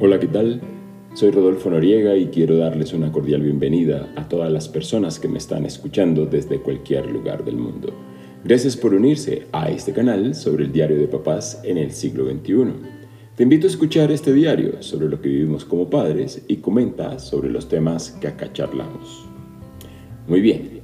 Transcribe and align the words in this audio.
Hola, 0.00 0.20
¿qué 0.20 0.28
tal? 0.28 0.60
Soy 1.14 1.32
Rodolfo 1.32 1.70
Noriega 1.70 2.16
y 2.16 2.26
quiero 2.26 2.56
darles 2.56 2.92
una 2.92 3.10
cordial 3.10 3.42
bienvenida 3.42 4.12
a 4.14 4.28
todas 4.28 4.48
las 4.52 4.68
personas 4.68 5.18
que 5.18 5.26
me 5.26 5.38
están 5.38 5.66
escuchando 5.66 6.24
desde 6.24 6.60
cualquier 6.60 7.10
lugar 7.10 7.44
del 7.44 7.56
mundo. 7.56 7.92
Gracias 8.44 8.76
por 8.76 8.94
unirse 8.94 9.48
a 9.50 9.68
este 9.70 9.92
canal 9.92 10.36
sobre 10.36 10.66
el 10.66 10.72
diario 10.72 10.96
de 10.96 11.08
papás 11.08 11.60
en 11.64 11.78
el 11.78 11.90
siglo 11.90 12.30
XXI. 12.30 12.74
Te 13.34 13.42
invito 13.42 13.66
a 13.66 13.70
escuchar 13.70 14.12
este 14.12 14.32
diario 14.32 14.80
sobre 14.84 15.08
lo 15.08 15.20
que 15.20 15.30
vivimos 15.30 15.64
como 15.64 15.90
padres 15.90 16.44
y 16.46 16.58
comenta 16.58 17.18
sobre 17.18 17.50
los 17.50 17.68
temas 17.68 18.12
que 18.20 18.28
acá 18.28 18.52
charlamos. 18.52 19.26
Muy 20.28 20.40
bien, 20.40 20.80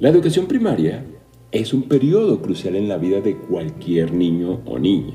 la 0.00 0.08
educación 0.08 0.46
primaria 0.46 1.04
es 1.52 1.72
un 1.72 1.84
periodo 1.84 2.42
crucial 2.42 2.74
en 2.74 2.88
la 2.88 2.98
vida 2.98 3.20
de 3.20 3.36
cualquier 3.36 4.12
niño 4.12 4.60
o 4.66 4.76
niña, 4.76 5.14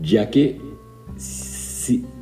ya 0.00 0.30
que 0.30 0.60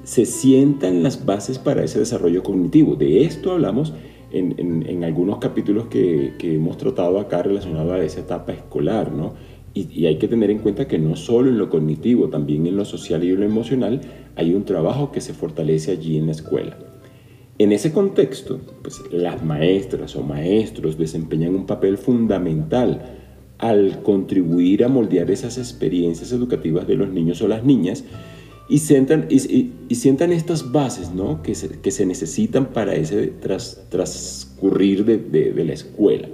se 0.04 0.26
sientan 0.26 1.02
las 1.02 1.24
bases 1.24 1.58
para 1.58 1.84
ese 1.84 1.98
desarrollo 1.98 2.42
cognitivo. 2.42 2.96
De 2.96 3.24
esto 3.24 3.52
hablamos 3.52 3.92
en, 4.32 5.04
algunos 5.04 5.38
capítulos 5.38 5.86
que, 5.86 6.34
hemos 6.40 6.76
tratado 6.76 7.18
acá 7.18 7.42
relacionados 7.42 7.92
a 7.92 8.02
esa 8.02 8.20
etapa 8.20 8.52
escolar, 8.52 9.12
¿no? 9.12 9.34
Y, 9.74 10.06
hay 10.06 10.18
que 10.18 10.28
tener 10.28 10.50
en 10.50 10.58
cuenta 10.58 10.86
que 10.86 10.98
no 10.98 11.16
solo 11.16 11.48
en 11.48 11.58
lo 11.58 11.70
cognitivo, 11.70 12.28
también 12.28 12.66
en 12.66 12.76
lo 12.76 12.84
social 12.84 13.24
y 13.24 13.30
en 13.30 13.40
lo 13.40 13.46
emocional 13.46 14.00
hay 14.36 14.54
un 14.54 14.64
trabajo 14.64 15.12
que 15.12 15.20
se 15.20 15.34
fortalece 15.34 15.92
allí 15.92 16.16
en 16.16 16.26
la 16.26 16.32
escuela. 16.32 16.78
En 17.58 17.72
ese 17.72 17.92
contexto, 17.92 18.60
pues 18.82 19.00
las 19.12 19.44
maestras 19.44 20.16
o 20.16 20.22
maestros 20.22 20.98
desempeñan 20.98 21.54
un 21.54 21.66
papel 21.66 21.96
fundamental 21.98 23.18
al 23.58 24.02
contribuir 24.02 24.84
a 24.84 24.88
moldear 24.88 25.30
esas 25.30 25.58
experiencias 25.58 26.32
educativas 26.32 26.86
de 26.86 26.96
los 26.96 27.08
niños 27.10 27.40
o 27.42 27.48
las 27.48 27.64
niñas 27.64 28.04
y 28.72 28.78
sientan, 28.78 29.26
y, 29.28 29.94
sientan 29.94 30.32
estas 30.32 30.72
bases 30.72 31.12
¿no? 31.12 31.42
que, 31.42 31.54
se, 31.54 31.68
que 31.82 31.90
se 31.90 32.06
necesitan 32.06 32.72
para 32.72 32.94
ese 32.94 33.26
tras, 33.26 33.84
transcurrir 33.90 35.04
de, 35.04 35.18
de, 35.18 35.64
la 35.66 35.74
escuela. 35.74 36.26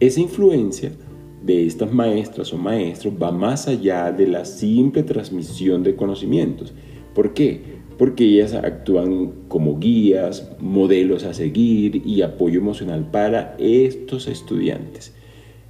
Esa 0.00 0.20
influencia 0.22 0.92
de 1.42 1.66
estas 1.66 1.92
maestras 1.92 2.50
o 2.54 2.56
maestros 2.56 3.12
va 3.22 3.30
más 3.30 3.68
allá 3.68 4.10
de 4.10 4.26
la 4.26 4.46
simple 4.46 5.02
transmisión 5.02 5.82
de 5.82 5.94
conocimientos. 5.94 6.72
¿Por 7.14 7.34
qué? 7.34 7.60
Porque 7.98 8.24
ellas 8.24 8.54
actúan 8.54 9.32
como 9.48 9.78
guías, 9.78 10.50
modelos 10.60 11.24
a 11.24 11.34
seguir 11.34 12.00
y 12.06 12.22
apoyo 12.22 12.58
emocional 12.58 13.10
para 13.10 13.54
estos 13.58 14.28
estudiantes. 14.28 15.12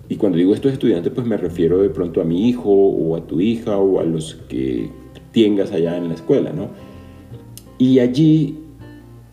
Y 0.09 0.15
cuando 0.15 0.39
digo 0.39 0.55
estos 0.55 0.73
estudiantes, 0.73 1.13
pues 1.13 1.27
me 1.27 1.37
refiero 1.37 1.83
de 1.83 1.91
pronto 1.91 2.21
a 2.21 2.25
mi 2.25 2.49
hijo 2.49 2.71
o 2.71 3.17
a 3.17 3.27
tu 3.27 3.41
hija 3.41 3.77
o 3.77 3.99
a 3.99 4.05
los 4.05 4.37
que 4.49 4.89
tengas 5.35 5.73
allá 5.73 5.97
en 5.97 6.09
la 6.09 6.15
escuela, 6.15 6.53
¿no? 6.53 6.71
Y 7.77 7.99
allí 7.99 8.59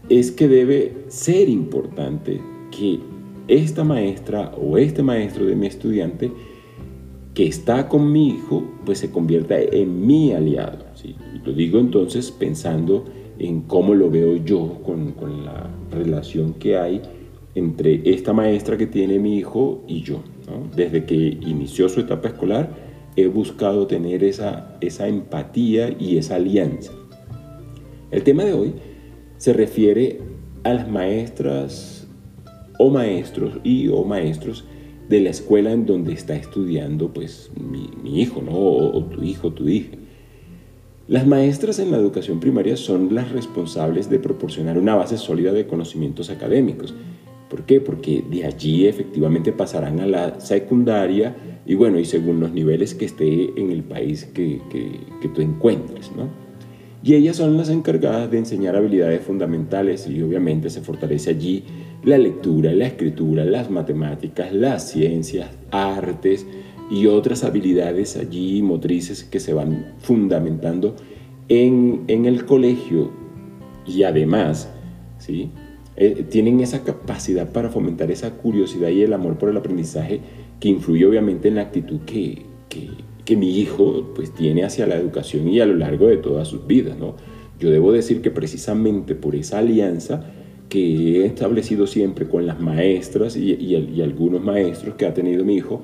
es 0.10 0.32
que 0.32 0.48
debe 0.48 1.06
ser 1.08 1.48
importante 1.48 2.42
que 2.72 3.00
esta 3.48 3.84
maestra 3.84 4.52
o 4.62 4.78
este 4.78 5.04
maestro 5.04 5.46
de 5.46 5.56
mi 5.56 5.68
estudiante 5.68 6.32
que 7.34 7.48
está 7.48 7.88
con 7.88 8.12
mi 8.12 8.30
hijo, 8.30 8.64
pues 8.86 9.00
se 9.00 9.10
convierta 9.10 9.58
en 9.58 10.06
mi 10.06 10.34
aliado. 10.34 10.86
¿sí? 10.96 11.16
lo 11.46 11.54
digo 11.54 11.80
entonces 11.80 12.32
pensando 12.32 13.06
en 13.40 13.62
cómo 13.62 13.96
lo 13.96 14.10
veo 14.10 14.36
yo 14.38 14.80
con, 14.84 15.12
con, 15.14 15.46
la 15.46 15.70
relación 15.92 16.54
que 16.54 16.78
hay 16.78 17.02
entre 17.56 18.02
esta 18.06 18.34
maestra 18.34 18.78
que 18.78 18.88
tiene 18.88 19.20
mi 19.20 19.38
hijo 19.38 19.82
y 19.88 20.02
yo. 20.02 20.22
Desde 20.76 21.06
que 21.06 21.16
inició 21.16 21.88
su 21.88 22.02
etapa 22.02 22.28
escolar, 22.28 22.70
he 23.16 23.28
buscado 23.28 23.88
tener 23.88 24.24
esa, 24.24 24.78
esa 24.82 25.08
empatía 25.08 25.96
y 26.00 26.18
esa 26.18 26.36
alianza. 26.36 26.92
El 28.12 28.24
tema 28.24 28.44
de 28.44 28.54
hoy 28.54 28.74
se 29.38 29.54
refiere 29.54 30.20
a 30.64 30.74
las 30.74 30.90
maestras 30.90 32.08
o 32.78 32.90
maestros 32.90 33.60
y 33.64 33.88
o 33.90 34.04
maestros 34.04 34.66
de 35.10 35.20
la 35.20 35.30
escuela 35.30 35.72
en 35.72 35.86
donde 35.86 36.14
está 36.14 36.36
estudiando 36.36 37.14
pues 37.14 37.52
mi, 37.56 38.22
hijo, 38.22 38.42
¿no? 38.42 38.52
O, 38.52 38.98
o, 38.98 39.04
tu 39.06 39.24
hijo, 39.24 39.52
tu 39.52 39.68
hija. 39.68 39.92
Las 41.08 41.28
maestras 41.28 41.80
en 41.80 41.92
la 41.92 41.98
educación 41.98 42.40
primaria 42.40 42.78
son 42.78 43.14
las 43.14 43.32
responsables 43.32 44.10
de 44.10 44.20
proporcionar 44.20 44.78
una 44.78 44.96
base 44.96 45.18
sólida 45.18 45.52
de 45.52 45.68
conocimientos 45.68 46.30
académicos. 46.30 46.94
¿Por 47.50 47.64
qué? 47.64 47.82
Porque 47.82 48.24
de 48.30 48.46
allí 48.46 48.88
efectivamente 48.88 49.52
pasarán 49.52 50.00
a 50.00 50.06
la 50.06 50.40
secundaria, 50.40 51.36
y 51.66 51.76
bueno, 51.76 52.00
y 52.00 52.06
según 52.06 52.40
los 52.40 52.52
niveles 52.52 52.96
que 52.96 53.06
esté 53.06 53.52
en 53.60 53.72
el 53.72 53.84
país 53.84 54.26
que, 54.26 54.62
que, 54.70 55.28
tú 55.30 55.42
encuentres, 55.42 56.12
¿no? 56.16 56.28
Y 57.04 57.16
ellas 57.16 57.38
son 57.38 57.58
las 57.58 57.70
encargadas 57.70 58.30
de 58.30 58.38
enseñar 58.38 58.76
habilidades 58.76 59.22
fundamentales 59.22 60.08
y 60.08 60.22
obviamente 60.22 60.70
se 60.70 60.82
fortalece 60.82 61.32
allí 61.32 61.64
la 62.04 62.18
lectura, 62.18 62.72
la 62.74 62.86
escritura, 62.88 63.44
las 63.44 63.72
matemáticas, 63.72 64.54
las 64.54 64.92
ciencias, 64.92 65.50
artes 65.72 66.46
y 66.92 67.08
otras 67.08 67.44
habilidades 67.44 68.18
allí 68.18 68.62
motrices 68.62 69.24
que 69.24 69.40
se 69.40 69.54
van 69.54 69.94
fundamentando 70.00 70.96
en, 71.48 72.04
en 72.08 72.26
el 72.26 72.46
colegio 72.46 73.12
y 73.88 74.04
además, 74.04 74.70
¿sí? 75.18 75.52
Eh, 75.98 76.26
tienen 76.30 76.62
esa 76.62 76.84
capacidad 76.84 77.52
para 77.52 77.70
fomentar 77.70 78.12
esa 78.12 78.32
curiosidad 78.32 78.90
y 78.90 79.02
el 79.02 79.14
amor 79.14 79.38
por 79.38 79.50
el 79.50 79.58
aprendizaje 79.58 80.22
que 80.62 80.70
influye 80.70 81.06
obviamente 81.06 81.50
en 81.50 81.56
la 81.56 81.64
actitud 81.64 82.00
que, 82.06 82.44
que, 82.70 83.36
mi 83.36 83.60
hijo 83.60 84.12
pues 84.14 84.34
tiene 84.34 84.66
hacia 84.66 84.86
la 84.86 84.96
educación 84.96 85.48
y 85.48 85.62
a 85.62 85.66
lo 85.66 85.74
largo 85.74 86.08
de 86.08 86.18
todas 86.18 86.50
sus 86.50 86.68
vidas, 86.68 86.98
¿no? 86.98 87.16
Yo 87.62 87.72
debo 87.72 87.94
decir 87.94 88.22
que 88.22 88.30
precisamente 88.30 89.16
por 89.16 89.36
esa 89.36 89.60
alianza 89.60 90.26
que 90.68 91.22
he 91.22 91.26
establecido 91.26 91.88
siempre 91.88 92.28
con 92.28 92.46
las 92.46 92.60
maestras 92.60 93.38
y, 93.38 93.54
y, 93.54 94.02
algunos 94.02 94.44
maestros 94.44 94.96
que 94.96 95.06
ha 95.06 95.14
tenido 95.14 95.46
mi 95.46 95.56
hijo, 95.56 95.82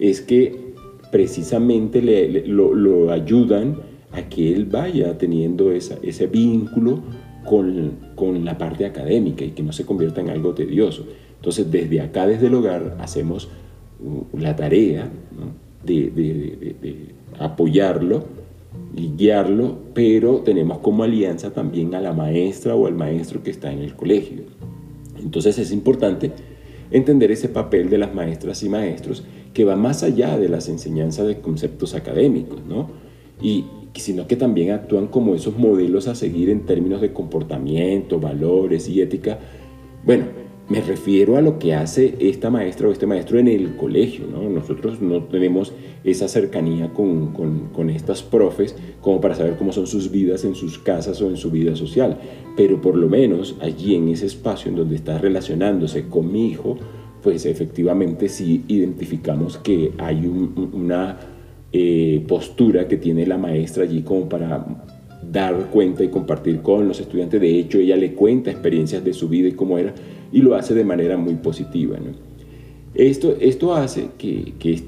es 0.00 0.20
que 0.20 0.74
precisamente 1.12 2.02
le, 2.02 2.46
lo, 2.48 2.74
lo, 2.74 3.12
ayudan 3.12 3.76
a 4.10 4.22
que 4.22 4.52
él 4.52 4.64
vaya 4.64 5.16
teniendo 5.18 5.70
esa, 5.70 5.98
ese 6.02 6.26
vínculo 6.26 7.00
con, 7.44 7.92
con, 8.16 8.44
la 8.44 8.58
parte 8.58 8.86
académica 8.86 9.44
y 9.44 9.52
que 9.52 9.62
no 9.62 9.72
se 9.72 9.86
convierta 9.86 10.20
en 10.20 10.30
algo 10.30 10.52
tedioso. 10.52 11.06
Entonces, 11.36 11.70
desde 11.70 12.00
acá, 12.00 12.26
desde 12.26 12.48
el 12.48 12.54
hogar, 12.54 12.96
hacemos 12.98 13.48
la 14.32 14.56
tarea 14.56 15.10
de, 15.84 17.14
apoyarlo 17.38 18.24
y 18.96 19.10
guiarlo, 19.16 19.78
pero 19.94 20.38
tenemos 20.38 20.78
como 20.78 21.04
alianza 21.04 21.52
también 21.52 21.94
a 21.94 22.00
la 22.00 22.12
maestra 22.12 22.74
o 22.74 22.86
al 22.86 22.94
maestro 22.94 23.42
que 23.42 23.50
está 23.50 23.72
en 23.72 23.80
el 23.80 23.94
colegio. 23.94 24.42
Entonces 25.20 25.58
es 25.58 25.72
importante 25.72 26.32
entender 26.90 27.30
ese 27.30 27.48
papel 27.48 27.90
de 27.90 27.98
las 27.98 28.14
maestras 28.14 28.62
y 28.62 28.68
maestros 28.68 29.24
que 29.52 29.64
va 29.64 29.76
más 29.76 30.02
allá 30.02 30.38
de 30.38 30.48
las 30.48 30.68
enseñanzas 30.68 31.26
de 31.26 31.40
conceptos 31.40 31.94
académicos, 31.94 32.60
¿no? 32.66 32.88
Y 33.40 33.64
sino 33.98 34.26
que 34.26 34.36
también 34.36 34.70
actúan 34.70 35.08
como 35.08 35.34
esos 35.34 35.56
modelos 35.58 36.08
a 36.08 36.14
seguir 36.14 36.50
en 36.50 36.66
términos 36.66 37.00
de 37.00 37.12
comportamiento, 37.12 38.20
valores 38.20 38.88
y 38.88 39.00
ética. 39.00 39.38
Bueno, 40.04 40.26
me 40.68 40.82
refiero 40.82 41.36
a 41.36 41.40
lo 41.40 41.58
que 41.58 41.74
hace 41.74 42.14
esta 42.20 42.50
maestra 42.50 42.88
o 42.88 42.92
este 42.92 43.06
maestro 43.06 43.38
en 43.38 43.48
el 43.48 43.76
colegio. 43.76 44.26
¿no? 44.30 44.48
Nosotros 44.50 45.00
no 45.00 45.24
tenemos 45.24 45.72
esa 46.04 46.28
cercanía 46.28 46.92
con, 46.92 47.32
con, 47.32 47.90
estas 47.90 48.22
profes 48.22 48.76
como 49.00 49.20
para 49.20 49.34
saber 49.34 49.56
cómo 49.56 49.72
son 49.72 49.86
sus 49.86 50.10
vidas 50.10 50.44
en 50.44 50.54
sus 50.54 50.78
casas 50.78 51.22
o 51.22 51.28
en 51.28 51.38
su 51.38 51.50
vida 51.50 51.74
social. 51.74 52.18
Pero 52.56 52.80
por 52.82 52.96
lo 52.96 53.08
menos 53.08 53.56
allí 53.62 53.94
en 53.94 54.08
ese 54.08 54.26
espacio 54.26 54.70
en 54.70 54.76
donde 54.76 54.96
está 54.96 55.18
relacionándose 55.18 56.06
con 56.08 56.30
mi 56.30 56.48
hijo, 56.48 56.76
pues 57.22 57.46
efectivamente 57.46 58.28
sí 58.28 58.64
identificamos 58.68 59.56
que 59.56 59.92
hay 59.96 60.26
una 60.26 61.18
eh, 61.72 62.24
postura 62.28 62.88
que 62.88 62.98
tiene 62.98 63.26
la 63.26 63.38
maestra 63.38 63.84
allí 63.84 64.02
como 64.02 64.28
para 64.28 64.66
dar 65.30 65.70
cuenta 65.70 66.04
y 66.04 66.08
compartir 66.08 66.60
con 66.60 66.88
los 66.88 67.00
estudiantes. 67.00 67.40
De 67.40 67.58
hecho, 67.58 67.78
ella 67.78 67.96
le 67.96 68.14
cuenta 68.14 68.50
experiencias 68.50 69.04
de 69.04 69.12
su 69.12 69.28
vida 69.28 69.48
y 69.48 69.52
cómo 69.52 69.78
era 69.78 69.94
y 70.32 70.40
lo 70.40 70.54
hace 70.54 70.74
de 70.74 70.84
manera 70.84 71.16
muy 71.16 71.34
positiva. 71.34 71.96
Esto, 72.94 73.36
esto 73.40 73.74
hace 73.74 74.08
que, 74.18 74.54
que, 74.58 74.82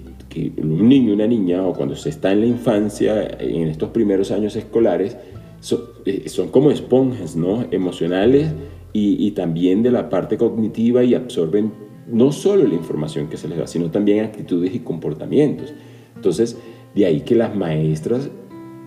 un 0.62 0.88
niño, 0.88 1.14
una 1.14 1.26
niña, 1.26 1.66
o 1.66 1.72
cuando 1.74 1.96
se 1.96 2.08
está 2.08 2.32
en 2.32 2.40
la 2.40 2.46
infancia, 2.46 3.36
en 3.38 3.68
estos 3.68 3.90
primeros 3.90 4.30
años 4.30 4.54
escolares, 4.56 5.16
eh, 6.06 6.28
son 6.28 6.48
como 6.48 6.70
esponjas 6.70 7.36
¿no? 7.36 7.66
emocionales 7.70 8.48
y, 8.92 9.26
y, 9.26 9.32
también 9.32 9.82
de 9.82 9.90
la 9.90 10.08
parte 10.08 10.36
cognitiva 10.36 11.04
y 11.04 11.14
absorben 11.14 11.72
no 12.08 12.32
solo 12.32 12.66
la 12.66 12.74
información 12.74 13.28
que 13.28 13.36
se 13.36 13.48
les 13.48 13.58
da, 13.58 13.66
sino 13.66 13.90
también 13.90 14.24
actitudes 14.24 14.74
y 14.74 14.80
comportamientos. 14.80 15.72
Entonces, 16.16 16.56
de 16.94 17.06
ahí 17.06 17.20
que 17.20 17.34
las 17.34 17.54
maestras 17.54 18.30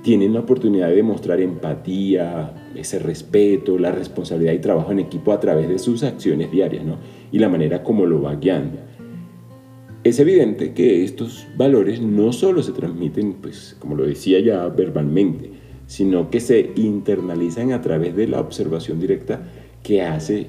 tienen 0.03 0.33
la 0.33 0.41
oportunidad 0.41 0.89
de 0.89 0.97
demostrar 0.97 1.39
empatía, 1.39 2.53
ese 2.75 3.00
respeto, 3.00 3.79
la 3.79 3.91
responsabilidad 3.91 4.53
y 4.53 4.59
trabajo 4.59 4.91
en 4.91 5.00
equipo 5.00 5.31
a 5.31 5.39
través 5.39 5.69
de 5.69 5.79
sus 5.79 6.03
acciones 6.03 6.51
diarias 6.51 6.85
¿no? 6.85 6.97
y 7.31 7.39
la 7.39 7.50
manera 7.50 7.83
como 7.83 8.05
lo 8.05 8.21
va 8.21 8.35
guiando. 8.35 8.79
Es 10.03 10.19
evidente 10.19 10.73
que 10.73 11.05
estos 11.05 11.47
valores 11.55 12.01
no 12.01 12.33
solo 12.33 12.61
se 12.61 12.73
transmiten, 12.73 13.35
pues, 13.41 13.77
como 13.79 13.95
lo 13.95 14.05
decía 14.05 14.41
ya 14.41 14.67
verbalmente, 14.67 15.51
sino 15.88 16.29
que 16.29 16.41
se 16.41 16.71
internalizan 16.75 17.71
a 17.71 17.81
través 17.81 18.13
de 18.13 18.27
la 18.27 18.41
observación 18.41 19.00
directa 19.00 19.41
que 19.81 20.01
hace 20.01 20.47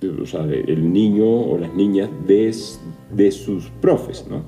el 0.00 0.92
niño 0.92 1.26
o 1.26 1.58
las 1.58 1.74
niñas 1.74 2.08
de, 2.26 2.54
de 3.14 3.30
sus 3.32 3.68
profes. 3.80 4.26
¿no? 4.30 4.44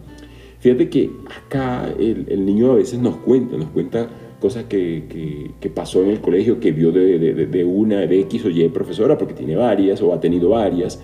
Fíjate 0.64 0.88
que 0.88 1.10
acá 1.26 1.94
el, 1.98 2.46
niño 2.46 2.72
a 2.72 2.76
veces 2.76 2.98
nos 2.98 3.18
cuenta, 3.18 3.54
nos 3.58 3.68
cuenta 3.68 4.08
cosas 4.40 4.64
que, 4.64 5.52
que, 5.60 5.68
pasó 5.68 6.02
en 6.02 6.08
el 6.08 6.22
colegio, 6.22 6.58
que 6.58 6.72
vio 6.72 6.90
de, 6.90 7.18
de, 7.18 7.34
de, 7.34 7.64
una, 7.66 8.06
de 8.06 8.20
X 8.20 8.46
o 8.46 8.48
Y 8.48 8.66
profesora, 8.70 9.18
porque 9.18 9.34
tiene 9.34 9.56
varias 9.56 10.00
o 10.00 10.14
ha 10.14 10.20
tenido 10.20 10.48
varias, 10.48 10.98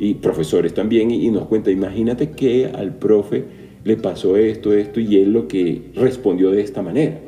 y 0.00 0.14
profesores 0.14 0.74
también, 0.74 1.12
y, 1.12 1.30
nos 1.30 1.46
cuenta, 1.46 1.70
imagínate 1.70 2.32
que 2.32 2.66
al 2.66 2.96
profe 2.96 3.44
le 3.84 3.96
pasó 3.98 4.36
esto, 4.36 4.72
esto, 4.72 4.98
y 4.98 5.18
él 5.18 5.32
lo 5.32 5.46
que 5.46 5.92
respondió 5.94 6.50
de 6.50 6.62
esta 6.62 6.82
manera. 6.82 7.20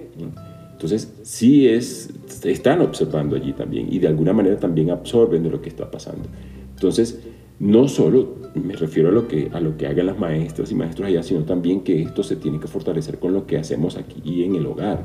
Entonces, 0.73 1.15
sí 1.23 1.69
es, 1.69 2.11
están 2.43 2.81
observando 2.81 3.37
allí 3.37 3.53
también, 3.53 3.87
y 3.93 4.01
de 4.01 4.09
alguna 4.09 4.33
manera 4.33 4.59
también 4.59 4.91
absorben 4.91 5.45
de 5.45 5.51
lo 5.51 5.63
que 5.63 5.69
está 5.69 5.89
pasando. 5.89 6.29
Entonces, 6.75 7.21
no 7.59 7.89
solo 7.89 8.37
me 8.55 8.75
refiero 8.75 9.09
a 9.09 9.13
lo 9.13 9.29
que, 9.29 9.51
a 9.53 9.61
lo 9.61 9.77
que 9.77 9.87
hagan 9.87 10.07
las 10.07 10.19
maestras 10.19 10.71
y 10.71 10.75
maestros 10.75 11.09
allá, 11.09 11.23
sino 11.23 11.45
también 11.45 11.83
que 11.83 12.03
esto 12.03 12.23
se 12.23 12.37
tiene 12.37 12.59
que 12.59 12.69
fortalecer 12.69 13.19
con 13.19 13.33
lo 13.33 13.47
que 13.47 13.59
hacemos 13.59 13.97
aquí 13.97 14.45
en 14.45 14.55
el 14.55 14.67
hogar. 14.67 15.03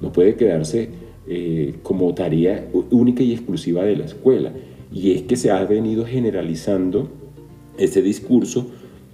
No 0.00 0.12
puede 0.12 0.36
quedarse 0.36 0.90
eh, 1.26 1.76
como 1.82 2.14
tarea 2.14 2.68
única 2.90 3.22
y 3.22 3.32
exclusiva 3.32 3.84
de 3.84 3.96
la 3.96 4.04
escuela. 4.04 4.52
Y 4.92 5.12
es 5.12 5.22
que 5.22 5.36
se 5.36 5.50
ha 5.50 5.64
venido 5.64 6.04
generalizando 6.04 7.08
ese 7.78 8.02
discurso 8.02 8.70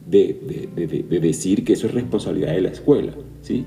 de, 0.06 0.68
de, 1.08 1.20
decir 1.20 1.64
que 1.64 1.74
eso 1.74 1.86
es 1.86 1.94
responsabilidad 1.94 2.52
de 2.52 2.60
la 2.60 2.70
escuela. 2.70 3.14
¿sí? 3.42 3.64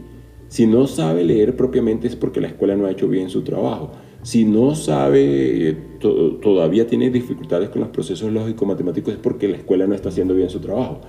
Si 0.50 0.68
no 0.68 0.88
sabe 0.88 1.24
leer 1.24 1.56
propiamente 1.56 2.08
es 2.08 2.16
porque 2.16 2.42
la 2.42 2.48
escuela 2.48 2.76
no 2.76 2.86
ha 2.86 2.92
hecho 2.92 3.08
bien 3.08 3.30
su 3.30 3.42
trabajo. 3.42 3.92
Si 4.24 4.46
no 4.46 4.74
sabe, 4.74 5.78
todavía 6.00 6.88
tiene 6.88 7.10
dificultades 7.10 7.70
con 7.70 7.82
los 7.82 7.90
procesos 7.90 8.32
lógico-matemáticos 8.32 9.16
es 9.16 9.20
porque 9.20 9.50
la 9.50 9.58
escuela 9.58 9.86
no 9.86 9.96
está 9.96 10.10
haciendo 10.10 10.34
bien 10.34 10.50
su 10.50 10.60
trabajo. 10.60 11.02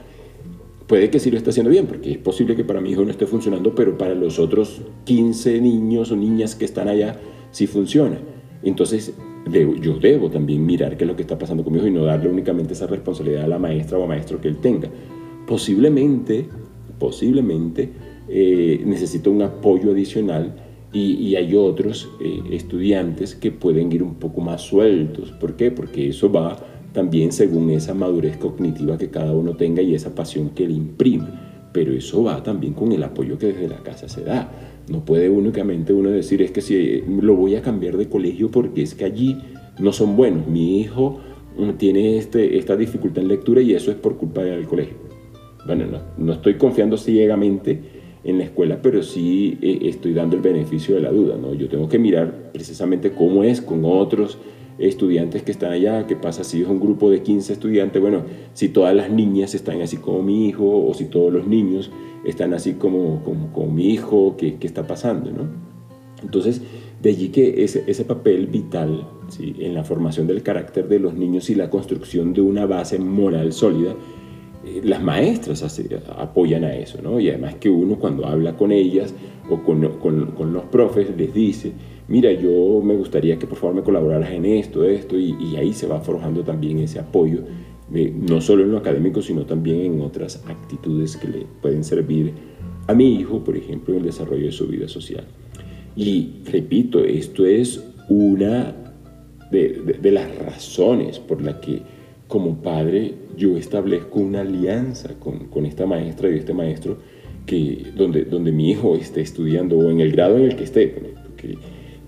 Puede 0.88 1.10
que 1.10 1.20
sí 1.20 1.30
lo 1.30 1.38
esté 1.38 1.50
haciendo 1.50 1.70
bien, 1.70 1.86
porque 1.86 2.10
es 2.10 2.18
posible 2.18 2.56
que 2.56 2.64
para 2.64 2.80
mi 2.80 2.90
hijo 2.90 3.04
no 3.04 3.10
esté 3.10 3.26
funcionando, 3.26 3.74
pero 3.74 3.96
para 3.96 4.14
los 4.14 4.38
otros 4.40 4.82
15 5.04 5.60
niños 5.60 6.10
o 6.10 6.16
niñas 6.16 6.56
que 6.56 6.64
están 6.64 6.88
allá 6.88 7.20
sí 7.52 7.68
funciona. 7.68 8.18
Entonces, 8.64 9.14
yo 9.80 9.98
debo 9.98 10.28
también 10.28 10.66
mirar 10.66 10.96
qué 10.96 11.04
es 11.04 11.08
lo 11.08 11.14
que 11.14 11.22
está 11.22 11.38
pasando 11.38 11.62
con 11.62 11.72
mi 11.72 11.78
hijo 11.78 11.88
y 11.88 11.92
no 11.92 12.04
darle 12.04 12.28
únicamente 12.28 12.72
esa 12.72 12.88
responsabilidad 12.88 13.44
a 13.44 13.48
la 13.48 13.58
maestra 13.58 13.96
o 13.96 14.06
maestro 14.06 14.40
que 14.40 14.48
él 14.48 14.56
tenga. 14.56 14.90
Posiblemente, 15.46 16.48
posiblemente 16.98 17.90
eh, 18.28 18.82
necesita 18.84 19.30
un 19.30 19.42
apoyo 19.42 19.92
adicional 19.92 20.63
y, 20.94 21.34
hay 21.34 21.56
otros 21.56 22.08
eh, 22.20 22.40
estudiantes 22.52 23.34
que 23.34 23.50
pueden 23.50 23.90
ir 23.92 24.02
un 24.02 24.14
poco 24.14 24.40
más 24.40 24.62
sueltos. 24.62 25.32
¿Por 25.32 25.56
qué? 25.56 25.72
Porque 25.72 26.08
eso 26.08 26.30
va 26.30 26.56
también 26.92 27.32
según 27.32 27.70
esa 27.70 27.94
madurez 27.94 28.36
cognitiva 28.36 28.96
que 28.96 29.10
cada 29.10 29.32
uno 29.32 29.56
tenga 29.56 29.82
y 29.82 29.94
esa 29.94 30.14
pasión 30.14 30.50
que 30.50 30.68
le 30.68 30.74
imprime. 30.74 31.26
Pero 31.72 31.92
eso 31.92 32.22
va 32.22 32.40
también 32.44 32.74
con 32.74 32.92
el 32.92 33.02
apoyo 33.02 33.36
que 33.36 33.46
desde 33.46 33.68
la 33.68 33.78
casa 33.78 34.08
se 34.08 34.22
da. 34.22 34.52
No 34.88 35.04
puede 35.04 35.28
únicamente 35.28 35.92
uno 35.92 36.10
decir 36.10 36.40
es 36.42 36.52
que 36.52 36.60
si 36.60 37.02
lo 37.20 37.34
voy 37.34 37.56
a 37.56 37.62
cambiar 37.62 37.96
de 37.96 38.08
colegio 38.08 38.50
porque 38.52 38.82
es 38.82 38.94
que 38.94 39.04
allí 39.04 39.36
no 39.80 39.92
son 39.92 40.16
buenos. 40.16 40.46
Mi 40.46 40.80
hijo 40.80 41.18
mm, 41.58 41.70
tiene 41.70 42.18
este, 42.18 42.56
esta 42.56 42.76
dificultad 42.76 43.24
en 43.24 43.28
lectura 43.28 43.60
y 43.60 43.74
eso 43.74 43.90
es 43.90 43.96
por 43.96 44.16
culpa 44.16 44.44
del 44.44 44.68
colegio. 44.68 44.96
Bueno, 45.66 45.86
no, 45.86 45.98
no 46.18 46.34
estoy 46.34 46.54
confiando 46.54 46.96
ciegamente 46.96 48.03
en 48.24 48.38
la 48.38 48.44
escuela, 48.44 48.80
pero 48.82 49.02
sí 49.02 49.58
eh, 49.62 49.78
estoy 49.82 50.14
dando 50.14 50.36
el 50.36 50.42
beneficio 50.42 50.94
de 50.94 51.02
la 51.02 51.10
duda. 51.10 51.36
¿no? 51.36 51.54
Yo 51.54 51.68
tengo 51.68 51.88
que 51.88 51.98
mirar 51.98 52.50
precisamente 52.52 53.12
cómo 53.12 53.44
es 53.44 53.60
con 53.60 53.84
otros 53.84 54.38
estudiantes 54.78 55.42
que 55.42 55.52
están 55.52 55.72
allá, 55.72 56.06
qué 56.06 56.16
pasa 56.16 56.42
si 56.42 56.62
es 56.62 56.68
un 56.68 56.80
grupo 56.80 57.10
de 57.10 57.22
15 57.22 57.52
estudiantes, 57.52 58.02
bueno, 58.02 58.22
si 58.54 58.68
todas 58.70 58.94
las 58.94 59.08
niñas 59.08 59.54
están 59.54 59.80
así 59.82 59.98
como 59.98 60.22
mi 60.22 60.48
hijo 60.48 60.64
o 60.64 60.92
si 60.94 61.04
todos 61.04 61.32
los 61.32 61.46
niños 61.46 61.92
están 62.24 62.54
así 62.54 62.72
como, 62.72 63.22
como, 63.22 63.70
mi 63.70 63.90
hijo, 63.90 64.34
¿qué, 64.36 64.56
¿qué, 64.56 64.66
está 64.66 64.86
pasando? 64.86 65.30
¿no? 65.30 65.48
Entonces, 66.22 66.62
de 67.02 67.10
allí 67.10 67.28
que 67.28 67.62
ese, 67.62 68.04
papel 68.04 68.46
vital 68.46 69.06
en 69.38 69.74
la 69.74 69.84
formación 69.84 70.26
del 70.26 70.42
carácter 70.42 70.88
de 70.88 70.98
los 70.98 71.14
niños 71.14 71.50
y 71.50 71.54
la 71.54 71.68
construcción 71.68 72.32
de 72.32 72.40
una 72.40 72.66
base 72.66 72.98
moral 72.98 73.52
sólida, 73.52 73.94
las 74.82 75.02
maestras 75.02 75.62
apoyan 76.16 76.64
a 76.64 76.74
eso, 76.74 77.00
¿no? 77.02 77.20
Y 77.20 77.28
además 77.28 77.56
que 77.56 77.68
uno 77.68 77.98
cuando 77.98 78.26
habla 78.26 78.56
con 78.56 78.72
ellas 78.72 79.14
o 79.50 79.62
con, 79.62 79.86
con, 79.98 80.52
los 80.52 80.64
profes 80.64 81.08
les 81.16 81.34
dice, 81.34 81.72
mira, 82.08 82.32
yo 82.32 82.80
me 82.82 82.96
gustaría 82.96 83.38
que 83.38 83.46
por 83.46 83.58
favor 83.58 83.76
me 83.76 83.82
colaboraras 83.82 84.30
en 84.30 84.44
esto, 84.46 84.84
esto, 84.84 85.18
y, 85.18 85.56
ahí 85.56 85.72
se 85.72 85.86
va 85.86 86.00
forjando 86.00 86.42
también 86.42 86.78
ese 86.78 86.98
apoyo, 86.98 87.40
no 87.90 88.40
solo 88.40 88.64
en 88.64 88.72
lo 88.72 88.78
académico, 88.78 89.20
sino 89.20 89.44
también 89.44 89.80
en 89.80 90.00
otras 90.00 90.42
actitudes 90.48 91.16
que 91.16 91.28
le 91.28 91.46
pueden 91.60 91.84
servir 91.84 92.32
a 92.86 92.94
mi 92.94 93.14
hijo, 93.14 93.44
por 93.44 93.56
ejemplo, 93.56 93.94
en 93.94 94.00
el 94.00 94.06
desarrollo 94.06 94.46
de 94.46 94.52
su 94.52 94.66
vida 94.66 94.88
social. 94.88 95.24
Y 95.96 96.40
repito, 96.50 97.04
esto 97.04 97.46
es 97.46 97.84
una 98.08 98.74
de, 99.50 99.98
de 100.00 100.10
las 100.10 100.36
razones 100.38 101.18
por 101.18 101.42
la 101.42 101.60
que 101.60 101.82
como 102.28 102.62
padre 102.62 103.14
yo 103.36 103.56
establezco 103.56 104.20
una 104.20 104.40
alianza 104.40 105.14
con, 105.18 105.46
con, 105.46 105.66
esta 105.66 105.86
maestra 105.86 106.30
y 106.30 106.38
este 106.38 106.54
maestro 106.54 106.98
que 107.46 107.92
donde, 107.96 108.24
donde 108.24 108.52
mi 108.52 108.70
hijo 108.70 108.96
esté 108.96 109.20
estudiando 109.20 109.78
o 109.78 109.90
en 109.90 110.00
el 110.00 110.12
grado 110.12 110.38
en 110.38 110.44
el 110.44 110.56
que 110.56 110.64
esté, 110.64 110.88
porque 110.88 111.58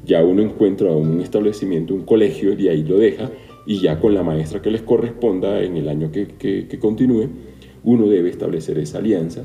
ya 0.05 0.25
uno 0.25 0.43
encuentra 0.43 0.91
un 0.93 1.21
establecimiento, 1.21 1.95
un 1.95 2.05
colegio 2.05 2.59
y 2.59 2.69
ahí 2.69 2.83
lo 2.83 2.97
deja 2.97 3.31
y 3.67 3.81
ya 3.81 4.01
con 4.01 4.15
la 4.15 4.23
maestra 4.23 4.63
que 4.63 4.71
les 4.71 4.83
corresponda 4.83 5.61
en 5.63 5.77
el 5.77 5.89
año 5.89 6.11
que, 6.13 6.29
que, 6.39 6.79
continúe, 6.79 7.29
uno 7.85 8.07
debe 8.07 8.31
establecer 8.31 8.79
esa 8.79 8.99
alianza 8.99 9.45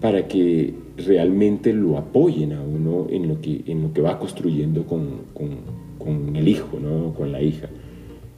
para 0.00 0.28
que 0.28 0.74
realmente 0.96 1.72
lo 1.72 1.98
apoyen 1.98 2.52
a 2.52 2.62
uno 2.62 3.06
en 3.10 3.28
lo 3.28 3.40
que, 3.40 3.62
en 3.66 3.82
lo 3.82 3.92
que 3.92 4.00
va 4.00 4.18
construyendo 4.18 4.86
con, 4.86 5.22
con, 5.34 5.58
con 5.98 6.36
el 6.36 6.46
hijo, 6.48 6.78
¿no? 6.80 7.12
con 7.12 7.32
la 7.32 7.42
hija. 7.42 7.68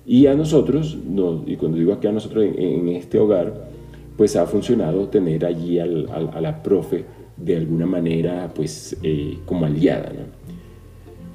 Y 0.09 0.27
a 0.27 0.35
nosotros, 0.35 0.97
y 1.47 1.57
cuando 1.57 1.77
digo 1.77 1.93
aquí 1.93 2.07
a 2.07 2.13
nosotros 2.13 2.43
en, 2.43 2.89
este 2.89 3.19
hogar, 3.19 3.69
pues 4.17 4.37
ha 4.37 4.47
funcionado 4.47 5.07
tener 5.09 5.45
allí 5.45 5.79
a 5.79 5.87
la 5.87 6.63
profe 6.63 7.05
de 7.37 7.59
alguna 7.59 7.85
manera 7.85 8.51
pues 8.55 8.97
eh, 9.03 9.37
como 9.45 9.67
aliada. 9.67 10.11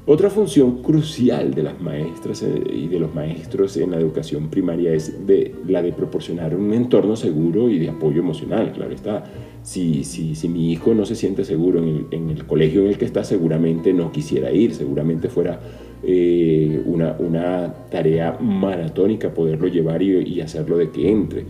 Otra 0.08 0.32
función 0.32 0.82
crucial 0.82 1.54
de 1.54 1.62
las 1.62 1.80
maestras 1.80 2.42
eh, 2.42 2.64
y 2.74 2.88
de 2.88 3.00
los 3.00 3.14
maestros 3.14 3.78
en 3.78 3.92
la 3.92 4.00
educación 4.00 4.50
primaria 4.50 4.92
es 4.92 5.28
de, 5.28 5.54
la 5.68 5.84
de 5.84 5.94
proporcionar 5.94 6.56
un 6.56 6.74
entorno 6.74 7.16
seguro 7.16 7.70
y 7.70 7.78
de 7.78 7.90
apoyo 7.90 8.22
emocional, 8.22 8.72
claro 8.74 8.92
está. 8.92 9.24
Si, 9.62 10.04
si, 10.04 10.34
si 10.34 10.50
mi 10.50 10.72
hijo 10.72 10.96
no 10.96 11.06
se 11.06 11.14
siente 11.14 11.46
seguro 11.46 11.78
en 11.78 11.88
el, 11.88 12.06
en 12.10 12.30
el 12.32 12.46
colegio 12.48 12.82
en 12.82 12.88
el 12.88 12.98
que 12.98 13.06
está, 13.06 13.24
seguramente 13.24 13.94
no 13.94 14.12
quisiera 14.12 14.52
ir, 14.52 14.74
seguramente 14.74 15.30
fuera 15.30 15.62
eh, 16.06 16.82
una, 16.86 17.74
tarea 17.90 18.38
maratónica 18.40 19.34
poderlo 19.34 19.68
llevar 19.68 20.02
y, 20.02 20.42
hacerlo 20.42 20.78
de 20.78 20.92
que 20.92 21.10
entre. 21.10 21.46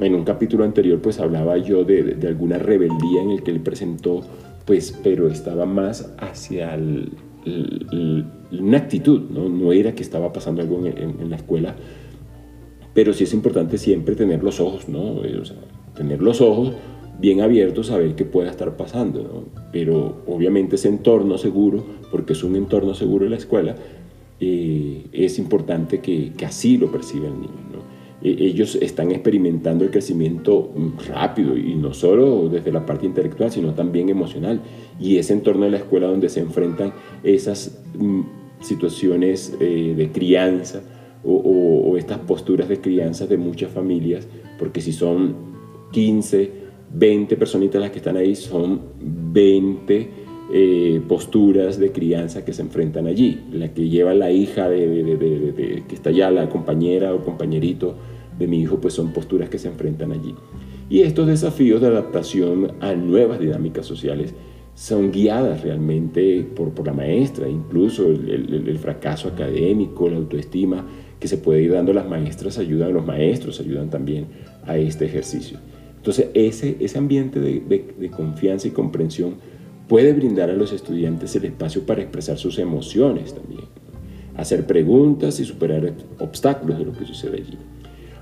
En 0.00 0.14
un 0.14 0.24
capítulo 0.24 0.64
anterior 0.64 1.00
pues 1.00 1.20
hablaba 1.20 1.56
yo 1.56 1.84
de, 1.84 2.02
de, 2.02 2.28
alguna 2.28 2.58
rebeldía 2.58 3.22
en 3.22 3.30
el 3.30 3.42
que 3.42 3.52
él 3.52 3.60
presentó, 3.60 4.22
pues, 4.64 4.98
pero 5.02 5.28
estaba 5.28 5.66
más 5.66 6.12
hacia 6.18 6.76
una 6.76 8.78
actitud, 8.78 9.30
¿no? 9.30 9.48
no 9.48 9.72
era 9.72 9.94
que 9.94 10.02
estaba 10.02 10.32
pasando 10.32 10.62
algo 10.62 10.84
en, 10.86 11.30
la 11.30 11.36
escuela, 11.36 11.76
pero 12.92 13.12
sí 13.12 13.24
es 13.24 13.34
importante 13.34 13.78
siempre 13.78 14.14
tener 14.14 14.42
los 14.42 14.60
ojos, 14.60 14.88
¿no? 14.88 15.20
Tener 15.94 16.22
los 16.22 16.40
ojos 16.40 16.72
bien 17.18 17.40
abiertos 17.40 17.90
a 17.90 17.98
ver 17.98 18.14
qué 18.14 18.24
pueda 18.24 18.50
estar 18.50 18.76
pasando, 18.76 19.22
¿no? 19.22 19.62
pero 19.72 20.22
obviamente 20.26 20.76
ese 20.76 20.88
entorno 20.88 21.38
seguro, 21.38 21.84
porque 22.10 22.32
es 22.32 22.42
un 22.42 22.56
entorno 22.56 22.94
seguro 22.94 23.24
en 23.24 23.32
la 23.32 23.36
escuela, 23.36 23.76
eh, 24.40 25.06
es 25.12 25.38
importante 25.38 26.00
que, 26.00 26.32
que, 26.36 26.44
así 26.44 26.76
lo 26.76 26.90
perciba 26.90 27.28
el 27.28 27.34
niño. 27.34 27.48
¿no? 27.72 28.28
E, 28.28 28.44
ellos 28.44 28.76
están 28.76 29.12
experimentando 29.12 29.84
el 29.84 29.90
crecimiento 29.90 30.70
rápido 31.08 31.56
y 31.56 31.74
no 31.76 31.94
solo 31.94 32.48
desde 32.48 32.72
la 32.72 32.84
parte 32.84 33.06
intelectual, 33.06 33.50
sino 33.50 33.74
también 33.74 34.08
emocional. 34.08 34.60
Y 34.98 35.18
ese 35.18 35.34
entorno 35.34 35.64
de 35.64 35.70
la 35.70 35.78
escuela 35.78 36.08
donde 36.08 36.28
se 36.28 36.40
enfrentan 36.40 36.92
esas 37.22 37.80
mm, 37.96 38.20
situaciones 38.60 39.56
eh, 39.60 39.94
de 39.96 40.10
crianza 40.10 40.82
o, 41.22 41.32
o, 41.32 41.90
o 41.90 41.96
estas 41.96 42.18
posturas 42.18 42.68
de 42.68 42.80
crianza 42.80 43.26
de 43.26 43.36
muchas 43.36 43.70
familias, 43.70 44.26
porque 44.58 44.80
si 44.80 44.92
son 44.92 45.36
15, 45.92 46.63
20 46.92 47.36
personitas 47.36 47.80
las 47.80 47.90
que 47.90 47.98
están 47.98 48.16
ahí, 48.16 48.34
son 48.34 48.80
20 49.00 50.24
eh, 50.52 51.00
posturas 51.08 51.78
de 51.78 51.90
crianza 51.90 52.44
que 52.44 52.52
se 52.52 52.62
enfrentan 52.62 53.06
allí. 53.06 53.40
La 53.52 53.72
que 53.72 53.88
lleva 53.88 54.14
la 54.14 54.30
hija 54.30 54.68
de, 54.68 55.82
que 55.88 55.94
está 55.94 56.10
allá, 56.10 56.30
la 56.30 56.48
compañera 56.48 57.14
o 57.14 57.24
compañerito 57.24 57.96
de 58.38 58.46
mi 58.46 58.60
hijo, 58.60 58.80
pues 58.80 58.94
son 58.94 59.12
posturas 59.12 59.48
que 59.48 59.58
se 59.58 59.68
enfrentan 59.68 60.12
allí. 60.12 60.34
Y 60.90 61.00
estos 61.00 61.26
desafíos 61.26 61.80
de 61.80 61.86
adaptación 61.86 62.72
a 62.80 62.94
nuevas 62.94 63.40
dinámicas 63.40 63.86
sociales 63.86 64.34
son 64.74 65.12
guiadas 65.12 65.62
realmente 65.62 66.46
por, 66.54 66.84
la 66.84 66.92
maestra, 66.92 67.48
incluso 67.48 68.06
el, 68.06 68.78
fracaso 68.78 69.28
académico, 69.28 70.08
la 70.08 70.16
autoestima 70.16 70.84
que 71.18 71.28
se 71.28 71.38
puede 71.38 71.62
ir 71.62 71.72
dando 71.72 71.92
las 71.92 72.08
maestras 72.08 72.58
ayudan, 72.58 72.92
los 72.92 73.06
maestros 73.06 73.60
ayudan 73.60 73.88
también 73.88 74.26
a 74.66 74.76
este 74.76 75.06
ejercicio. 75.06 75.58
Entonces 76.04 76.28
ese, 76.34 76.76
ese 76.80 76.98
ambiente 76.98 77.40
de, 77.40 77.60
de 77.98 78.10
confianza 78.10 78.68
y 78.68 78.72
comprensión 78.72 79.36
puede 79.88 80.12
brindar 80.12 80.50
a 80.50 80.52
los 80.52 80.70
estudiantes 80.74 81.34
el 81.34 81.46
espacio 81.46 81.86
para 81.86 82.02
expresar 82.02 82.36
sus 82.36 82.58
emociones 82.58 83.32
también, 83.32 83.64
hacer 84.36 84.66
preguntas 84.66 85.40
y 85.40 85.46
superar 85.46 85.94
obstáculos 86.18 86.78
de 86.78 86.84
lo 86.84 86.92
que 86.92 87.06
sucede 87.06 87.38
allí. 87.38 87.56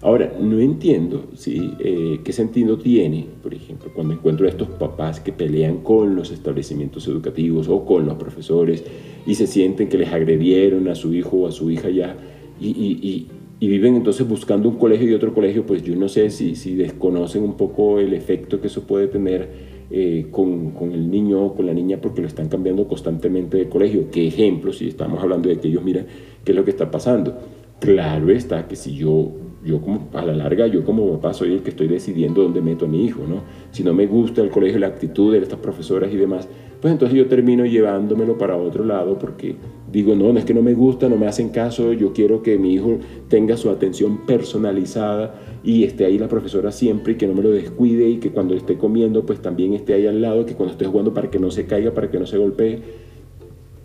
Ahora, 0.01 0.33
no 0.41 0.61
entiendo 0.61 1.27
¿sí? 1.35 1.75
Eh, 1.81 2.21
qué 2.23 2.33
sentido 2.33 2.79
tiene, 2.79 3.27
por 3.43 3.53
ejemplo, 3.53 3.91
cuando 3.93 4.15
encuentro 4.15 4.47
a 4.47 4.51
estos 4.51 4.69
papás 4.69 5.19
que 5.19 5.33
pelean 5.33 5.79
con 5.79 6.15
los 6.15 6.31
establecimientos 6.31 7.09
educativos 7.09 7.69
o 7.69 7.85
con 7.85 8.07
los 8.07 8.15
profesores 8.15 8.85
y 9.27 9.35
se 9.35 9.49
sienten 9.49 9.89
que 9.89 9.99
les 9.99 10.13
agredieron 10.13 10.87
a 10.87 10.95
su 10.95 11.13
hijo 11.13 11.39
o 11.39 11.49
a 11.49 11.53
su 11.53 11.69
hija 11.69 11.91
ya 11.91 12.17
y, 12.61 13.27
viven 13.69 13.97
entonces 13.97 14.27
buscando 14.27 14.69
un 14.69 14.77
colegio 14.77 15.09
y 15.09 15.15
otro 15.15 15.33
colegio, 15.35 15.65
pues 15.65 15.83
yo 15.83 15.95
no 15.97 16.09
sé 16.09 16.31
si, 16.31 16.57
si 16.57 16.75
desconocen 16.75 17.43
un 17.43 17.57
poco 17.57 17.99
el 17.99 18.13
efecto 18.13 18.61
que 18.61 18.67
eso 18.67 18.87
puede 18.87 19.07
tener 19.09 19.49
eh, 19.91 20.27
con, 20.31 20.71
con, 20.71 20.93
el 20.93 21.11
niño 21.11 21.45
o 21.45 21.55
con 21.55 21.67
la 21.67 21.75
niña 21.75 21.99
porque 22.01 22.23
lo 22.23 22.27
están 22.27 22.49
cambiando 22.49 22.89
constantemente 22.89 23.57
de 23.57 23.69
colegio. 23.69 24.11
¿Qué 24.11 24.27
ejemplo? 24.27 24.73
Si 24.73 24.89
estamos 24.89 25.23
hablando 25.23 25.49
de 25.49 25.59
que 25.59 25.69
ellos 25.69 25.85
miran 25.85 26.07
qué 26.45 26.53
es 26.53 26.57
lo 26.57 26.65
que 26.65 26.71
está 26.71 26.91
pasando. 26.91 27.37
Claro 27.79 28.31
está 28.31 28.69
que 28.69 28.77
si 28.77 28.95
yo 28.95 29.33
yo 29.65 29.81
como 29.81 30.09
a 30.15 30.23
la 30.23 30.35
larga, 30.35 30.67
yo 30.67 30.85
como 30.85 31.13
papá 31.13 31.33
soy 31.33 31.53
el 31.53 31.63
que 31.63 31.71
estoy 31.71 31.87
decidiendo 31.87 32.43
dónde 32.43 32.61
meto 32.61 32.87
a 32.87 32.89
mi 32.89 33.05
hijo, 33.05 33.23
¿no? 33.29 33.43
Si 33.71 33.85
no 33.85 33.95
me 33.95 34.07
gusta 34.07 34.41
el 34.43 34.51
colegio, 34.51 34.79
la 34.81 34.89
actitud 34.89 35.33
de 35.33 35.39
estas 35.39 35.59
profesoras 35.61 36.13
y 36.13 36.17
demás, 36.17 36.49
pues 36.81 36.93
entonces 36.93 37.17
yo 37.17 37.27
termino 37.27 37.65
llevándomelo 37.65 38.37
para 38.37 38.57
otro 38.57 38.85
lado 38.85 39.19
porque 39.19 39.55
digo, 39.93 40.15
no, 40.17 40.33
no 40.33 40.39
es 40.39 40.45
que 40.47 40.55
no 40.55 40.63
me 40.63 40.73
gusta, 40.73 41.09
no 41.09 41.17
me 41.17 41.27
hacen 41.27 41.51
caso, 41.51 41.93
yo 41.93 42.13
quiero 42.15 42.43
que 42.43 42.59
mi 42.59 42.73
hijo 42.73 42.99
tenga 43.29 43.59
su 43.59 43.69
atención 43.69 44.25
personalizada 44.27 45.35
y 45.63 45.85
esté 45.85 46.07
ahí 46.07 46.19
la 46.19 46.29
profesora 46.29 46.73
siempre 46.73 47.13
y 47.13 47.17
que 47.17 47.27
no 47.27 47.35
me 47.35 47.43
lo 47.43 47.51
descuide 47.51 48.09
y 48.09 48.17
que 48.17 48.31
cuando 48.31 48.55
esté 48.55 48.79
comiendo 48.79 49.27
pues 49.27 49.43
también 49.43 49.75
esté 49.75 49.93
ahí 49.93 50.07
al 50.07 50.23
lado, 50.23 50.47
que 50.47 50.55
cuando 50.55 50.73
esté 50.73 50.87
jugando 50.87 51.13
para 51.13 51.31
que 51.31 51.39
no 51.39 51.51
se 51.51 51.67
caiga, 51.67 51.93
para 51.93 52.11
que 52.11 52.19
no 52.19 52.27
se 52.27 52.39
golpee. 52.39 52.81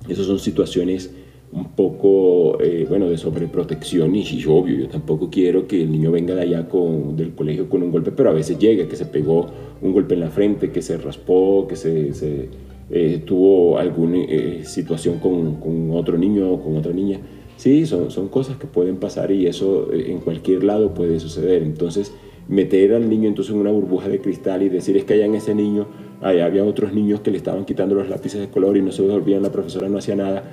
Esas 0.08 0.26
son 0.26 0.40
situaciones 0.40 1.14
un 1.52 1.72
poco, 1.72 2.62
eh, 2.62 2.86
bueno, 2.88 3.10
de 3.10 3.18
sobreprotección 3.18 4.16
y, 4.16 4.22
y, 4.22 4.46
obvio, 4.46 4.78
yo 4.78 4.88
tampoco 4.88 5.30
quiero 5.30 5.68
que 5.68 5.82
el 5.82 5.92
niño 5.92 6.12
venga 6.12 6.36
de 6.36 6.42
allá 6.42 6.68
con, 6.70 7.18
del 7.18 7.34
colegio 7.34 7.70
con 7.70 7.84
un 7.84 7.92
golpe, 7.92 8.12
pero 8.12 8.30
a 8.30 8.34
veces 8.34 8.58
llega, 8.58 8.88
que 8.88 8.96
se 8.96 9.06
pegó 9.06 9.48
un 9.82 9.92
golpe 9.92 10.14
en 10.14 10.22
la 10.22 10.30
frente, 10.30 10.72
que 10.72 10.82
se 10.82 10.98
raspó, 10.98 11.66
que 11.68 11.76
se, 11.76 12.14
se 12.14 12.50
eh, 12.90 13.22
tuvo 13.26 13.78
alguna 13.78 14.18
eh, 14.20 14.62
situación 14.64 15.20
con, 15.20 15.92
otro 15.92 16.18
niño 16.18 16.52
o 16.52 16.64
con 16.64 16.78
otra 16.78 16.94
niña. 16.94 17.20
Sí, 17.58 17.86
son, 17.86 18.28
cosas 18.30 18.58
que 18.58 18.68
pueden 18.68 18.98
pasar 18.98 19.32
y 19.32 19.48
eso 19.48 19.92
en 19.92 20.20
cualquier 20.20 20.64
lado 20.64 20.94
puede 20.94 21.20
suceder. 21.20 21.64
Entonces, 21.64 22.14
meter 22.48 22.94
al 22.94 23.10
niño 23.10 23.28
entonces 23.28 23.54
en 23.54 23.60
una 23.60 23.72
burbuja 23.72 24.10
de 24.10 24.20
cristal 24.20 24.62
y 24.62 24.70
decir 24.70 24.96
es 24.96 25.06
que 25.06 25.16
allá 25.16 25.26
en 25.26 25.36
ese 25.36 25.56
niño, 25.56 25.88
allá 26.22 26.46
había 26.46 26.64
otros 26.64 26.94
niños 26.94 27.22
que 27.22 27.32
le 27.32 27.38
estaban 27.38 27.66
quitando 27.66 27.96
los 27.96 28.10
lápices 28.10 28.40
de 28.40 28.50
color 28.50 28.78
y 28.78 28.82
no 28.82 28.92
se 28.92 29.02
volvían, 29.02 29.42
la 29.42 29.52
profesora 29.52 29.90
no 29.90 29.98
hacía 29.98 30.16
nada 30.16 30.44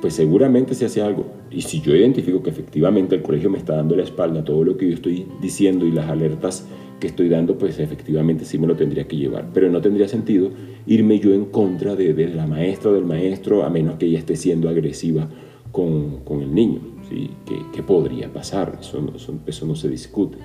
pues 0.00 0.14
seguramente 0.14 0.74
se 0.74 0.86
hace 0.86 1.02
algo. 1.02 1.26
Y 1.50 1.62
si 1.62 1.80
yo 1.80 1.94
identifico 1.94 2.42
que 2.42 2.50
efectivamente 2.50 3.14
el 3.14 3.22
colegio 3.22 3.50
me 3.50 3.58
está 3.58 3.76
dando 3.76 3.96
la 3.96 4.02
espalda 4.02 4.44
todo 4.44 4.64
lo 4.64 4.76
que 4.76 4.88
yo 4.88 4.94
estoy 4.94 5.26
diciendo 5.40 5.86
y 5.86 5.90
las 5.90 6.08
alertas 6.08 6.66
que 7.00 7.06
estoy 7.06 7.28
dando, 7.28 7.58
pues 7.58 7.78
efectivamente 7.78 8.44
sí 8.44 8.58
me 8.58 8.66
lo 8.66 8.76
tendría 8.76 9.06
que 9.06 9.16
llevar. 9.16 9.50
Pero 9.52 9.70
no 9.70 9.80
tendría 9.80 10.08
sentido 10.08 10.50
irme 10.86 11.18
yo 11.18 11.34
en 11.34 11.46
contra 11.46 11.94
de, 11.94 12.28
la 12.28 12.46
maestra 12.46 12.90
o 12.90 12.94
del 12.94 13.04
maestro, 13.04 13.64
a 13.64 13.70
menos 13.70 13.96
que 13.96 14.06
ella 14.06 14.18
esté 14.18 14.36
siendo 14.36 14.68
agresiva 14.68 15.28
con, 15.72 16.20
con 16.24 16.42
el 16.42 16.54
niño. 16.54 16.80
¿sí? 17.08 17.30
¿Qué, 17.72 17.82
podría 17.82 18.32
pasar? 18.32 18.78
Eso 18.80 19.00
no, 19.00 19.12
eso, 19.46 19.66
no 19.66 19.76
se 19.76 19.88
discute. 19.88 20.38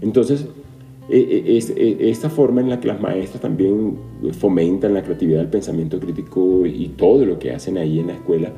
Entonces, 0.00 0.46
e, 1.08 1.18
e, 1.18 1.58
e, 1.58 2.10
esta 2.10 2.30
forma 2.30 2.60
en 2.60 2.70
la 2.70 2.80
que 2.80 2.88
las 2.88 3.00
maestras 3.00 3.42
también 3.42 3.98
fomentan 4.32 4.94
la 4.94 5.02
creatividad 5.02 5.40
del 5.40 5.48
pensamiento 5.48 5.98
crítico 5.98 6.64
y 6.66 6.92
todo 6.96 7.24
lo 7.26 7.38
que 7.38 7.50
hacen 7.52 7.78
ahí 7.78 7.98
en 7.98 8.06
la 8.08 8.14
escuela, 8.14 8.52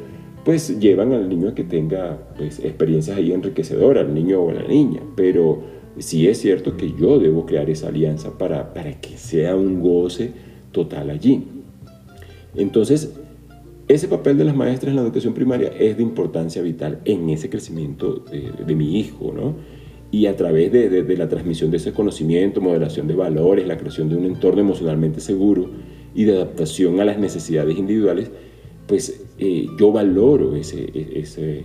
pues 0.44 0.78
llevan 0.78 1.12
al 1.12 1.28
niño 1.28 1.48
a 1.48 1.54
que 1.56 1.64
tenga 1.64 2.18
pues, 2.36 2.60
experiencias 2.60 3.16
ahí 3.16 3.32
enriquecedoras, 3.32 4.06
al 4.06 4.14
niño 4.14 4.42
o 4.42 4.50
a 4.50 4.54
la 4.54 4.62
niña. 4.62 5.00
Pero 5.16 5.75
sí 5.98 6.28
es 6.28 6.38
cierto 6.38 6.76
que 6.76 6.92
yo 6.92 7.18
debo 7.18 7.46
crear 7.46 7.70
esa 7.70 7.88
alianza 7.88 8.36
para, 8.38 8.74
para 8.74 9.00
que 9.00 9.16
sea 9.16 9.56
un 9.56 9.80
goce 9.80 10.32
total 10.72 11.10
allí. 11.10 11.44
Entonces, 12.54 13.12
ese 13.88 14.08
papel 14.08 14.36
de 14.36 14.44
las 14.44 14.56
maestras 14.56 14.90
en 14.90 14.96
la 14.96 15.02
educación 15.02 15.32
primaria 15.32 15.68
es 15.68 15.96
de 15.96 16.02
importancia 16.02 16.60
vital 16.60 17.00
en 17.04 17.30
ese 17.30 17.48
crecimiento 17.48 18.24
de, 18.30 18.74
mi 18.74 18.98
hijo, 18.98 19.32
¿no? 19.32 19.54
y 20.10 20.26
a 20.26 20.36
través 20.36 20.72
de, 20.72 21.16
la 21.16 21.28
transmisión 21.28 21.70
de 21.70 21.76
ese 21.76 21.92
conocimiento, 21.92 22.60
moderación 22.60 23.06
de 23.06 23.14
valores, 23.14 23.66
la 23.66 23.76
creación 23.76 24.08
de 24.08 24.16
un 24.16 24.24
entorno 24.24 24.60
emocionalmente 24.60 25.20
seguro 25.20 25.70
y 26.14 26.24
de 26.24 26.36
adaptación 26.36 27.00
a 27.00 27.04
las 27.04 27.18
necesidades 27.18 27.76
individuales, 27.76 28.30
pues 28.86 29.24
eh, 29.38 29.66
yo 29.78 29.92
valoro 29.92 30.56
ese, 30.56 30.90
ese, 31.14 31.64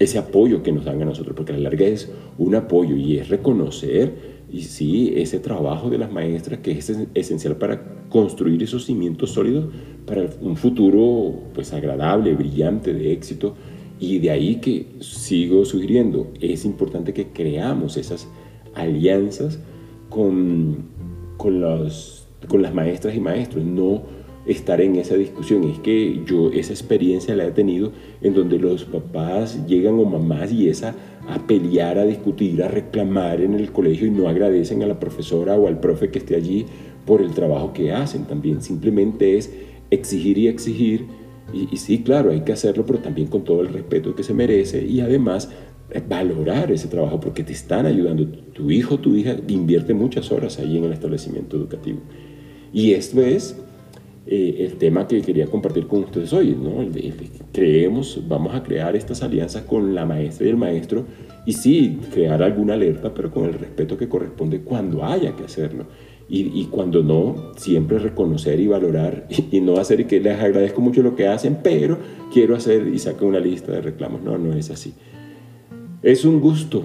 ese 0.00 0.18
apoyo 0.18 0.62
que 0.62 0.72
nos 0.72 0.86
dan 0.86 1.00
a 1.02 1.04
nosotros, 1.04 1.36
porque 1.36 1.52
a 1.52 1.56
la 1.56 1.64
larga 1.64 1.86
es 1.86 2.10
un 2.38 2.54
apoyo 2.54 2.96
y 2.96 3.18
es 3.18 3.28
reconocer, 3.28 4.40
y 4.50 4.62
sí, 4.62 5.12
ese 5.14 5.38
trabajo 5.38 5.90
de 5.90 5.98
las 5.98 6.10
maestras 6.10 6.60
que 6.60 6.72
es 6.72 6.90
esencial 7.14 7.56
para 7.56 8.06
construir 8.08 8.62
esos 8.62 8.86
cimientos 8.86 9.30
sólidos 9.30 9.66
para 10.06 10.26
un 10.40 10.56
futuro 10.56 11.34
pues 11.54 11.72
agradable, 11.74 12.34
brillante, 12.34 12.94
de 12.94 13.12
éxito, 13.12 13.54
y 14.00 14.18
de 14.18 14.30
ahí 14.30 14.56
que 14.56 14.86
sigo 15.00 15.66
sugiriendo, 15.66 16.28
es 16.40 16.64
importante 16.64 17.12
que 17.12 17.26
creamos 17.28 17.98
esas 17.98 18.26
alianzas 18.74 19.60
con, 20.08 20.88
con, 21.36 21.60
los, 21.60 22.26
con 22.48 22.62
las 22.62 22.72
maestras 22.72 23.14
y 23.14 23.20
maestros, 23.20 23.62
no 23.64 24.02
estar 24.46 24.80
en 24.80 24.96
esa 24.96 25.14
discusión. 25.14 25.64
Es 25.64 25.78
que 25.78 26.22
yo 26.26 26.50
esa 26.50 26.72
experiencia 26.72 27.36
la 27.36 27.46
he 27.46 27.50
tenido 27.50 27.92
en 28.22 28.34
donde 28.34 28.58
los 28.58 28.84
papás 28.84 29.66
llegan 29.66 29.98
o 29.98 30.04
mamás 30.04 30.52
y 30.52 30.68
esa 30.68 30.94
a 31.28 31.46
pelear, 31.46 31.98
a 31.98 32.04
discutir, 32.04 32.62
a 32.62 32.68
reclamar 32.68 33.40
en 33.40 33.54
el 33.54 33.70
colegio 33.70 34.06
y 34.06 34.10
no 34.10 34.28
agradecen 34.28 34.82
a 34.82 34.86
la 34.86 34.98
profesora 34.98 35.56
o 35.56 35.68
al 35.68 35.78
profe 35.80 36.10
que 36.10 36.18
esté 36.18 36.34
allí 36.34 36.66
por 37.06 37.22
el 37.22 37.32
trabajo 37.32 37.72
que 37.72 37.92
hacen 37.92 38.24
también. 38.24 38.62
Simplemente 38.62 39.36
es 39.36 39.52
exigir 39.90 40.38
y 40.38 40.48
exigir 40.48 41.06
y, 41.52 41.76
sí, 41.76 42.02
claro, 42.02 42.30
hay 42.30 42.42
que 42.42 42.52
hacerlo, 42.52 42.86
pero 42.86 43.00
también 43.00 43.26
con 43.26 43.42
todo 43.42 43.62
el 43.62 43.68
respeto 43.68 44.14
que 44.14 44.22
se 44.22 44.34
merece 44.34 44.84
y 44.84 45.00
además 45.00 45.50
valorar 46.08 46.70
ese 46.70 46.86
trabajo 46.86 47.18
porque 47.18 47.42
te 47.42 47.52
están 47.52 47.86
ayudando. 47.86 48.26
Tu 48.52 48.70
hijo, 48.70 48.98
tu 48.98 49.16
hija 49.16 49.36
invierte 49.48 49.92
muchas 49.92 50.30
horas 50.30 50.58
ahí 50.58 50.78
en 50.78 50.84
el 50.84 50.92
establecimiento 50.92 51.56
educativo. 51.56 51.98
Y 52.72 52.92
esto 52.92 53.20
es 53.20 53.56
eh, 54.32 54.64
el 54.64 54.76
tema 54.76 55.08
que 55.08 55.20
quería 55.22 55.46
compartir 55.46 55.88
con 55.88 56.04
ustedes 56.04 56.32
hoy. 56.32 56.56
¿no? 56.56 56.86
creemos, 57.52 58.22
vamos 58.28 58.54
a 58.54 58.62
crear 58.62 58.94
estas 58.94 59.24
alianzas 59.24 59.64
con 59.64 59.92
la 59.92 60.06
maestra 60.06 60.46
y 60.46 60.50
el 60.50 60.56
maestro 60.56 61.04
y 61.46 61.52
sí, 61.52 61.98
crear 62.14 62.40
alguna 62.40 62.74
alerta, 62.74 63.12
pero 63.12 63.32
con 63.32 63.46
el 63.46 63.54
respeto 63.54 63.98
que 63.98 64.08
corresponde 64.08 64.60
cuando 64.60 65.04
haya 65.04 65.34
que 65.34 65.42
hacerlo. 65.42 65.86
Y, 66.32 66.66
cuando 66.66 67.02
no, 67.02 67.54
siempre 67.56 67.98
reconocer 67.98 68.60
y 68.60 68.68
valorar 68.68 69.26
y, 69.50 69.60
no 69.60 69.78
hacer 69.78 69.98
y 69.98 70.04
que 70.04 70.20
les 70.20 70.38
agradezco 70.38 70.80
mucho 70.80 71.02
lo 71.02 71.16
que 71.16 71.26
hacen, 71.26 71.58
pero 71.60 71.98
quiero 72.32 72.54
hacer 72.54 72.86
y 72.86 73.00
saca 73.00 73.24
una 73.24 73.40
lista 73.40 73.72
de 73.72 73.80
reclamos. 73.80 74.22
No, 74.22 74.38
no 74.38 74.52
es 74.52 74.70
así. 74.70 74.94
Es 76.04 76.24
un 76.24 76.38
gusto 76.38 76.84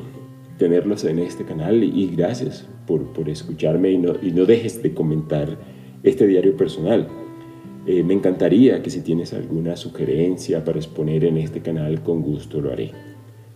tenerlos 0.57 1.03
en 1.03 1.19
este 1.19 1.45
canal 1.45 1.83
y, 1.83 2.07
gracias 2.07 2.67
por, 2.87 3.03
por 3.13 3.29
escucharme 3.29 3.91
y 3.91 3.99
no, 3.99 4.13
y 4.19 4.31
no, 4.31 4.45
dejes 4.45 4.81
de 4.81 4.95
comentar 4.95 5.59
este 6.01 6.25
diario 6.25 6.57
personal. 6.57 7.07
Eh, 7.87 8.03
me 8.03 8.15
encantaría 8.15 8.81
que 8.81 8.89
si 8.89 9.01
tienes 9.01 9.33
alguna 9.33 9.75
sugerencia 9.75 10.63
para 10.63 10.79
exponer 10.79 11.23
en 11.25 11.37
este 11.37 11.61
canal, 11.61 12.01
con 12.01 12.21
gusto 12.21 12.59
lo 12.59 12.71
haré. 12.71 12.91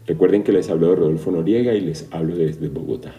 Recuerden 0.06 0.44
que 0.44 0.52
les 0.52 0.70
hablo 0.70 0.90
de 0.90 0.96
Rodolfo 0.98 1.32
Noriega 1.32 1.74
y 1.74 1.82
les 1.82 2.08
hablo 2.12 2.36
desde 2.36 2.68
Bogotá. 2.68 3.14